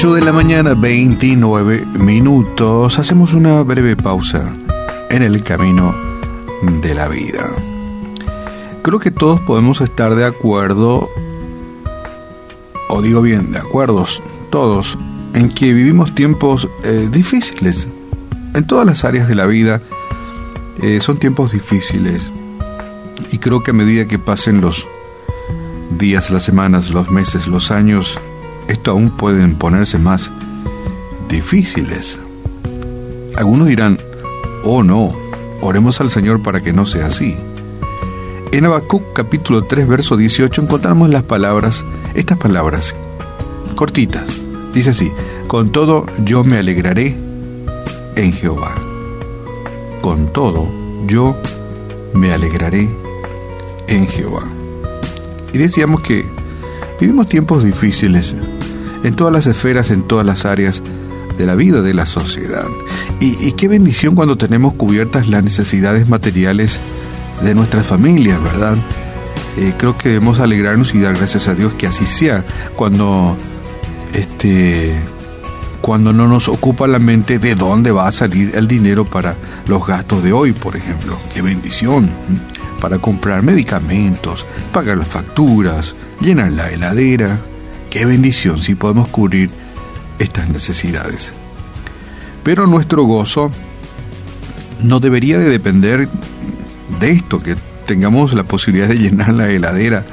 [0.00, 2.98] 8 de la mañana, 29 minutos.
[2.98, 4.50] Hacemos una breve pausa
[5.10, 5.94] en el camino
[6.80, 7.50] de la vida.
[8.80, 11.10] Creo que todos podemos estar de acuerdo,
[12.88, 14.96] o digo bien, de acuerdos, todos,
[15.34, 17.86] en que vivimos tiempos eh, difíciles.
[18.54, 19.82] En todas las áreas de la vida
[20.80, 22.32] eh, son tiempos difíciles.
[23.30, 24.86] Y creo que a medida que pasen los
[25.98, 28.18] días, las semanas, los meses, los años,
[28.70, 30.30] esto aún pueden ponerse más
[31.28, 32.20] difíciles.
[33.36, 33.98] Algunos dirán,
[34.64, 35.12] oh no,
[35.60, 37.36] oremos al Señor para que no sea así.
[38.52, 42.94] En Habacuc capítulo 3 verso 18 encontramos las palabras, estas palabras
[43.74, 44.40] cortitas.
[44.72, 45.10] Dice así,
[45.48, 47.16] con todo yo me alegraré
[48.14, 48.76] en Jehová.
[50.00, 50.68] Con todo
[51.06, 51.36] yo
[52.14, 52.88] me alegraré
[53.88, 54.44] en Jehová.
[55.52, 56.24] Y decíamos que
[57.00, 58.34] vivimos tiempos difíciles,
[59.04, 60.82] en todas las esferas, en todas las áreas
[61.38, 62.66] de la vida de la sociedad.
[63.20, 66.78] Y, qué bendición cuando tenemos cubiertas las necesidades materiales
[67.42, 68.76] de nuestras familias, ¿verdad?
[69.58, 72.44] Eh, creo que debemos alegrarnos y dar gracias a Dios que así sea.
[72.76, 73.36] Cuando
[74.14, 74.94] este
[75.80, 79.34] cuando no nos ocupa la mente de dónde va a salir el dinero para
[79.66, 81.16] los gastos de hoy, por ejemplo.
[81.32, 82.08] Qué bendición.
[82.80, 87.38] Para comprar medicamentos, pagar las facturas, llenar la heladera,
[87.90, 89.50] Qué bendición si podemos cubrir
[90.20, 91.32] estas necesidades.
[92.44, 93.50] Pero nuestro gozo
[94.80, 96.08] no debería de depender
[97.00, 100.04] de esto, que tengamos la posibilidad de llenar la heladera,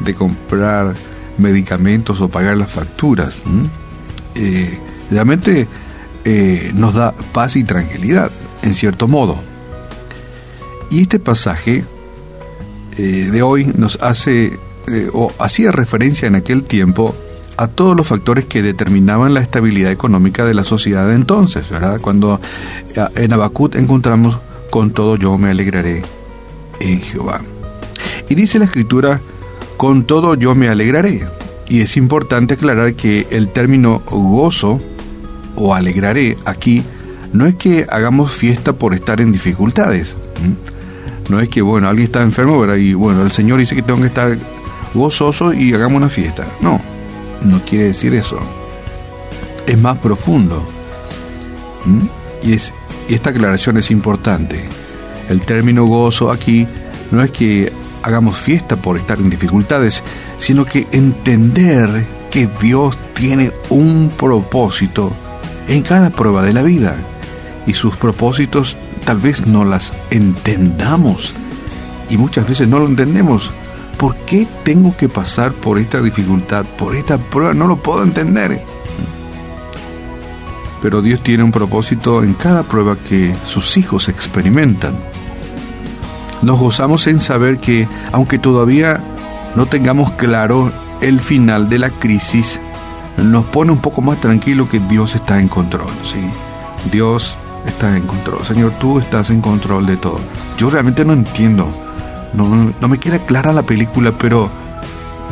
[0.00, 0.94] de comprar
[1.38, 3.42] medicamentos o pagar las facturas.
[4.36, 4.78] Eh,
[5.10, 5.66] realmente
[6.24, 8.30] eh, nos da paz y tranquilidad,
[8.62, 9.40] en cierto modo.
[10.90, 11.84] Y este pasaje
[12.96, 14.58] eh, de hoy nos hace
[14.88, 17.14] eh, o hacía referencia en aquel tiempo
[17.56, 22.00] a todos los factores que determinaban la estabilidad económica de la sociedad de entonces, ¿verdad?
[22.00, 22.40] Cuando
[22.94, 24.38] eh, en Abacut encontramos
[24.70, 26.02] con todo yo me alegraré
[26.80, 27.40] en Jehová.
[28.28, 29.20] Y dice la escritura,
[29.76, 31.26] con todo yo me alegraré.
[31.68, 34.80] Y es importante aclarar que el término gozo
[35.56, 36.84] o alegraré aquí
[37.32, 40.14] no es que hagamos fiesta por estar en dificultades.
[41.28, 42.76] No es que, bueno, alguien está enfermo, ¿verdad?
[42.76, 44.38] Y bueno, el Señor dice que tengo que estar
[44.96, 46.46] gozoso y hagamos una fiesta.
[46.60, 46.80] No,
[47.42, 48.38] no quiere decir eso.
[49.66, 50.62] Es más profundo.
[51.84, 52.06] ¿Mm?
[52.42, 52.72] Y, es,
[53.08, 54.64] esta aclaración es importante.
[55.28, 56.66] El término gozo aquí
[57.10, 60.02] no es que hagamos fiesta por estar en dificultades,
[60.38, 65.12] sino que entender que Dios tiene un propósito
[65.68, 66.96] en cada prueba de la vida.
[67.66, 71.34] Y sus propósitos tal vez no las entendamos.
[72.08, 73.50] Y muchas veces no lo entendemos
[73.96, 77.54] ¿Por qué tengo que pasar por esta dificultad, por esta prueba?
[77.54, 78.62] No lo puedo entender.
[80.82, 84.94] Pero Dios tiene un propósito en cada prueba que sus hijos experimentan.
[86.42, 89.00] Nos gozamos en saber que, aunque todavía
[89.54, 90.70] no tengamos claro
[91.00, 92.60] el final de la crisis,
[93.16, 95.88] nos pone un poco más tranquilo que Dios está en control.
[96.04, 96.20] ¿sí?
[96.92, 97.34] Dios
[97.66, 98.44] está en control.
[98.44, 100.20] Señor, tú estás en control de todo.
[100.58, 101.85] Yo realmente no entiendo
[102.34, 104.50] no, me queda clara la película, pero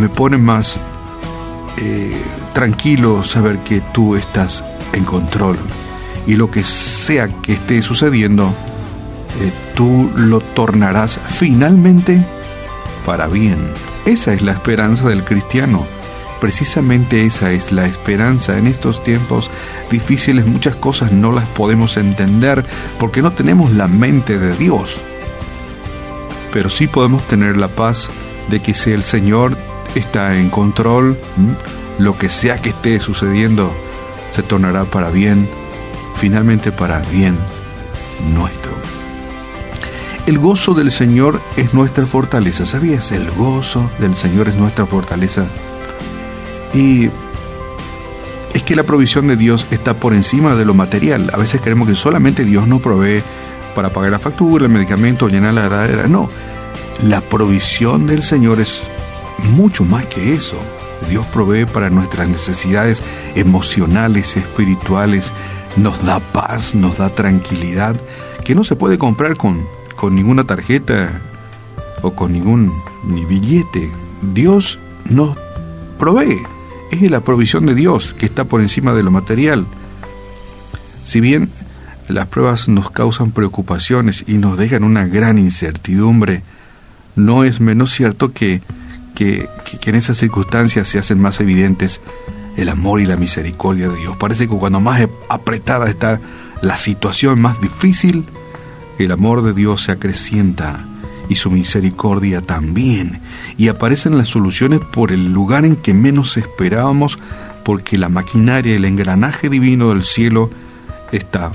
[0.00, 0.78] me pone más
[1.78, 2.20] eh,
[2.54, 5.56] tranquilo saber que tú estás en control.
[6.26, 8.46] Y lo que sea que esté sucediendo,
[9.40, 12.24] eh, tú lo tornarás finalmente
[13.04, 13.58] para bien.
[14.06, 15.84] Esa es la esperanza del cristiano.
[16.40, 18.58] Precisamente esa es la esperanza.
[18.58, 19.50] En estos tiempos
[19.90, 22.64] difíciles muchas cosas no las podemos entender
[22.98, 24.96] porque no tenemos la mente de Dios
[26.52, 28.08] pero sí podemos tener la paz
[28.48, 29.56] de que si el Señor
[29.94, 31.16] está en control,
[31.98, 33.72] lo que sea que esté sucediendo
[34.34, 35.48] se tornará para bien,
[36.16, 37.36] finalmente para bien
[38.34, 38.72] nuestro.
[40.26, 42.66] El gozo del Señor es nuestra fortaleza.
[42.66, 43.12] ¿Sabías?
[43.12, 45.46] El gozo del Señor es nuestra fortaleza.
[46.74, 47.08] Y
[48.52, 51.30] es que la provisión de Dios está por encima de lo material.
[51.32, 53.22] A veces creemos que solamente Dios nos provee
[53.76, 56.08] para pagar la factura, el medicamento, llenar la heladera.
[56.08, 56.30] No,
[57.04, 58.82] la provisión del Señor es
[59.52, 60.56] mucho más que eso.
[61.10, 63.02] Dios provee para nuestras necesidades
[63.34, 65.30] emocionales, espirituales,
[65.76, 67.94] nos da paz, nos da tranquilidad,
[68.44, 69.60] que no se puede comprar con,
[69.94, 71.20] con ninguna tarjeta
[72.00, 72.72] o con ningún
[73.04, 73.90] ni billete.
[74.32, 75.36] Dios nos
[75.98, 76.40] provee.
[76.90, 79.66] Es la provisión de Dios que está por encima de lo material.
[81.04, 81.50] Si bien
[82.08, 86.42] las pruebas nos causan preocupaciones y nos dejan una gran incertidumbre,
[87.16, 88.60] no es menos cierto que,
[89.14, 89.48] que,
[89.84, 92.00] en esas circunstancias se hacen más evidentes
[92.56, 94.16] el amor y la misericordia de Dios.
[94.16, 96.20] Parece que cuando más apretada está
[96.62, 98.24] la situación más difícil,
[98.98, 100.84] el amor de Dios se acrecienta
[101.28, 103.20] y su misericordia también.
[103.58, 107.18] Y aparecen las soluciones por el lugar en que menos esperábamos,
[107.64, 110.50] porque la maquinaria, el engranaje divino del cielo
[111.12, 111.52] está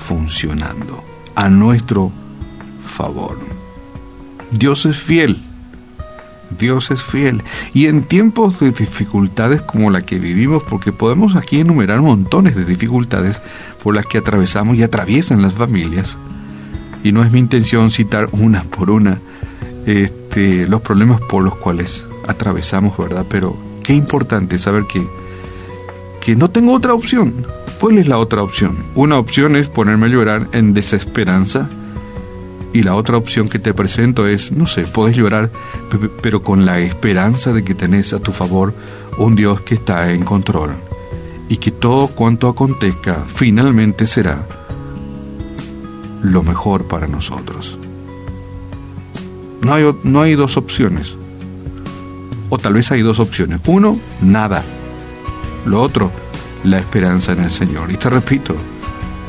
[0.00, 1.04] funcionando
[1.34, 2.10] a nuestro
[2.82, 3.38] favor.
[4.50, 5.42] Dios es fiel.
[6.58, 7.42] Dios es fiel.
[7.72, 12.64] Y en tiempos de dificultades como la que vivimos, porque podemos aquí enumerar montones de
[12.64, 13.40] dificultades
[13.82, 16.16] por las que atravesamos y atraviesan las familias,
[17.02, 19.18] y no es mi intención citar una por una
[19.86, 23.24] este, los problemas por los cuales atravesamos, ¿verdad?
[23.28, 25.06] Pero qué importante saber que,
[26.36, 27.46] no tengo otra opción.
[27.80, 28.76] ¿Cuál es la otra opción?
[28.94, 31.68] Una opción es ponerme a llorar en desesperanza
[32.72, 35.50] y la otra opción que te presento es, no sé, puedes llorar,
[36.22, 38.74] pero con la esperanza de que tenés a tu favor
[39.18, 40.72] un Dios que está en control
[41.48, 44.46] y que todo cuanto acontezca finalmente será
[46.22, 47.78] lo mejor para nosotros.
[49.62, 51.14] No hay, no hay dos opciones.
[52.50, 53.60] O tal vez hay dos opciones.
[53.66, 54.62] Uno, nada.
[55.66, 56.10] Lo otro,
[56.64, 57.90] la esperanza en el Señor.
[57.90, 58.54] Y te repito,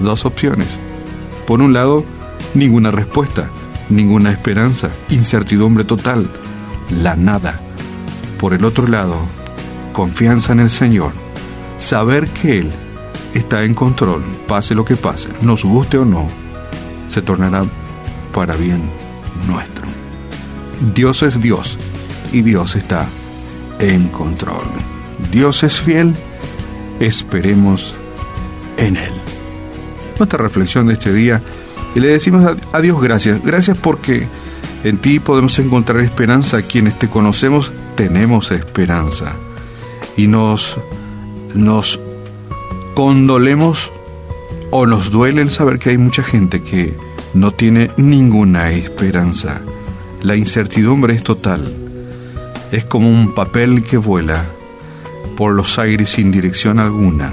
[0.00, 0.68] dos opciones.
[1.46, 2.04] Por un lado,
[2.54, 3.50] ninguna respuesta,
[3.88, 6.30] ninguna esperanza, incertidumbre total,
[7.02, 7.58] la nada.
[8.38, 9.16] Por el otro lado,
[9.92, 11.12] confianza en el Señor,
[11.78, 12.70] saber que Él
[13.34, 16.26] está en control, pase lo que pase, nos guste o no,
[17.08, 17.64] se tornará
[18.32, 18.82] para bien
[19.46, 19.84] nuestro.
[20.94, 21.76] Dios es Dios
[22.32, 23.06] y Dios está
[23.78, 24.66] en control.
[25.30, 26.14] Dios es fiel,
[26.98, 27.94] esperemos
[28.76, 29.12] en Él.
[30.18, 31.40] Nuestra reflexión de este día
[31.94, 33.42] y le decimos a Dios gracias.
[33.44, 34.28] Gracias porque
[34.84, 36.62] en ti podemos encontrar esperanza.
[36.62, 39.34] Quienes te conocemos tenemos esperanza.
[40.16, 40.76] Y nos,
[41.54, 41.98] nos
[42.94, 43.90] condolemos
[44.70, 46.94] o nos duele el saber que hay mucha gente que
[47.34, 49.60] no tiene ninguna esperanza.
[50.22, 51.72] La incertidumbre es total.
[52.70, 54.44] Es como un papel que vuela
[55.40, 57.32] por los aires sin dirección alguna.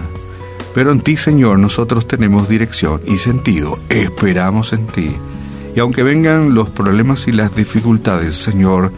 [0.73, 3.77] Pero en ti, Señor, nosotros tenemos dirección y sentido.
[3.89, 5.13] Esperamos en ti.
[5.75, 8.93] Y aunque vengan los problemas y las dificultades, Señor,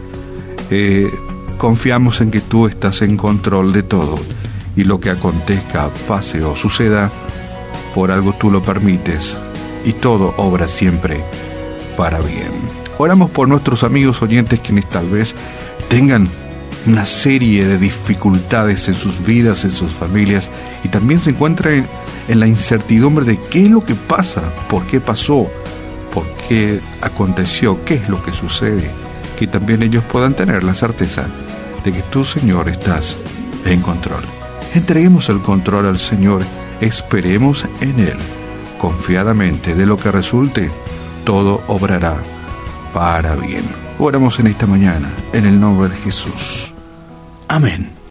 [0.70, 1.10] eh,
[1.58, 4.14] confiamos en que tú estás en control de todo.
[4.76, 7.10] Y lo que acontezca, pase o suceda,
[7.96, 9.36] por algo tú lo permites
[9.84, 11.20] y todo obra siempre
[11.96, 12.52] para bien.
[12.96, 15.34] Oramos por nuestros amigos oyentes quienes tal vez
[15.88, 16.28] tengan
[16.86, 20.50] una serie de dificultades en sus vidas, en sus familias,
[20.84, 21.86] y también se encuentran
[22.28, 25.46] en, la incertidumbre de qué es lo que pasa, por qué pasó,
[26.14, 28.90] por qué aconteció, qué es lo que sucede,
[29.38, 31.26] que también ellos puedan tener la certeza
[31.84, 33.16] de que tú, Señor, estás
[33.64, 34.22] en control.
[34.74, 36.42] Entreguemos el control al Señor,
[36.80, 38.18] esperemos en Él
[38.80, 40.70] confiadamente de lo que resulte,
[41.24, 42.16] todo obrará
[42.94, 43.79] para bien.
[44.02, 46.72] Oramos en esta mañana, en el nombre de Jesús.
[47.48, 47.99] Amén.